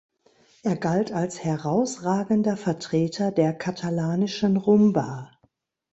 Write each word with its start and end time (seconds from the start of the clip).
Er 0.63 0.77
galt 0.77 1.11
als 1.11 1.43
herausragender 1.43 2.57
Vertreter 2.57 3.31
der 3.31 3.53
katalanischen 3.53 4.57
Rumba. 4.57 5.29